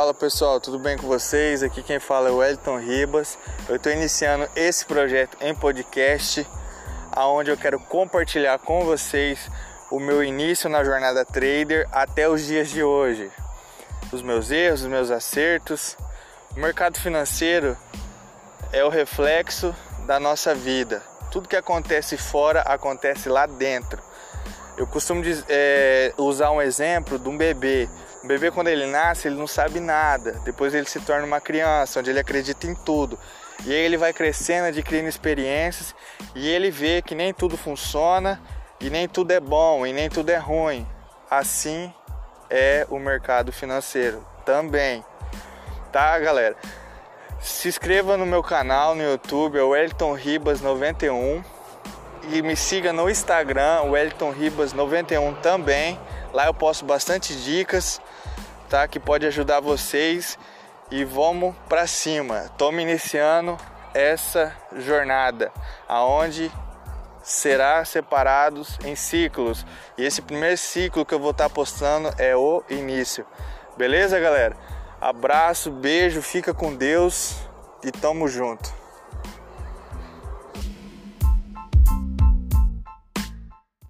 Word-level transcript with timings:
Fala 0.00 0.14
pessoal, 0.14 0.58
tudo 0.58 0.78
bem 0.78 0.96
com 0.96 1.06
vocês? 1.06 1.62
Aqui 1.62 1.82
quem 1.82 2.00
fala 2.00 2.30
é 2.30 2.32
o 2.32 2.38
Wellington 2.38 2.78
Ribas. 2.78 3.38
Eu 3.68 3.76
estou 3.76 3.92
iniciando 3.92 4.48
esse 4.56 4.82
projeto 4.86 5.36
em 5.42 5.54
podcast, 5.54 6.46
aonde 7.12 7.50
eu 7.50 7.56
quero 7.58 7.78
compartilhar 7.78 8.58
com 8.60 8.82
vocês 8.82 9.50
o 9.90 10.00
meu 10.00 10.24
início 10.24 10.70
na 10.70 10.82
jornada 10.82 11.22
trader 11.22 11.86
até 11.92 12.26
os 12.26 12.46
dias 12.46 12.70
de 12.70 12.82
hoje. 12.82 13.30
Os 14.10 14.22
meus 14.22 14.50
erros, 14.50 14.80
os 14.80 14.86
meus 14.86 15.10
acertos. 15.10 15.98
O 16.56 16.60
mercado 16.60 16.98
financeiro 16.98 17.76
é 18.72 18.82
o 18.82 18.88
reflexo 18.88 19.76
da 20.06 20.18
nossa 20.18 20.54
vida. 20.54 21.02
Tudo 21.30 21.46
que 21.46 21.56
acontece 21.56 22.16
fora 22.16 22.62
acontece 22.62 23.28
lá 23.28 23.44
dentro. 23.44 24.02
Eu 24.78 24.86
costumo 24.86 25.22
é, 25.46 26.14
usar 26.16 26.52
um 26.52 26.62
exemplo 26.62 27.18
de 27.18 27.28
um 27.28 27.36
bebê. 27.36 27.86
O 28.22 28.26
bebê, 28.26 28.50
quando 28.50 28.68
ele 28.68 28.86
nasce, 28.86 29.28
ele 29.28 29.36
não 29.36 29.46
sabe 29.46 29.80
nada. 29.80 30.32
Depois 30.44 30.74
ele 30.74 30.86
se 30.86 31.00
torna 31.00 31.26
uma 31.26 31.40
criança, 31.40 32.00
onde 32.00 32.10
ele 32.10 32.20
acredita 32.20 32.66
em 32.66 32.74
tudo. 32.74 33.18
E 33.64 33.72
aí 33.72 33.78
ele 33.78 33.96
vai 33.96 34.12
crescendo, 34.12 34.68
adquirindo 34.68 35.08
experiências 35.08 35.94
e 36.34 36.48
ele 36.48 36.70
vê 36.70 37.02
que 37.02 37.14
nem 37.14 37.32
tudo 37.32 37.58
funciona 37.58 38.40
e 38.80 38.88
nem 38.88 39.06
tudo 39.06 39.32
é 39.32 39.40
bom 39.40 39.86
e 39.86 39.92
nem 39.92 40.08
tudo 40.08 40.30
é 40.30 40.38
ruim. 40.38 40.86
Assim 41.30 41.92
é 42.48 42.86
o 42.88 42.98
mercado 42.98 43.52
financeiro 43.52 44.26
também. 44.46 45.04
Tá, 45.92 46.18
galera? 46.18 46.56
Se 47.38 47.68
inscreva 47.68 48.16
no 48.16 48.24
meu 48.24 48.42
canal 48.42 48.94
no 48.94 49.02
YouTube, 49.02 49.58
é 49.58 49.62
o 49.62 49.76
Elton 49.76 50.14
Ribas 50.14 50.60
91 50.60 51.42
e 52.30 52.42
me 52.42 52.56
siga 52.56 52.92
no 52.92 53.10
Instagram, 53.10 53.82
o 53.82 53.96
Elton 53.96 54.30
Ribas 54.30 54.72
91 54.72 55.34
também. 55.34 55.98
Lá 56.32 56.46
eu 56.46 56.54
posto 56.54 56.84
bastante 56.84 57.34
dicas, 57.34 58.00
tá? 58.68 58.86
Que 58.86 59.00
pode 59.00 59.26
ajudar 59.26 59.60
vocês 59.60 60.38
e 60.90 61.04
vamos 61.04 61.54
para 61.68 61.86
cima. 61.86 62.44
Estamos 62.46 62.80
iniciando 62.80 63.58
essa 63.92 64.54
jornada 64.76 65.52
aonde 65.88 66.50
será 67.22 67.84
separados 67.84 68.78
em 68.84 68.94
ciclos. 68.94 69.66
E 69.98 70.04
esse 70.04 70.22
primeiro 70.22 70.56
ciclo 70.56 71.04
que 71.04 71.14
eu 71.14 71.20
vou 71.20 71.32
estar 71.32 71.48
tá 71.48 71.54
postando 71.54 72.12
é 72.18 72.36
o 72.36 72.62
início. 72.68 73.26
Beleza, 73.76 74.18
galera? 74.18 74.56
Abraço, 75.00 75.70
beijo, 75.70 76.22
fica 76.22 76.52
com 76.52 76.74
Deus 76.74 77.36
e 77.82 77.90
tamo 77.90 78.28
junto. 78.28 78.79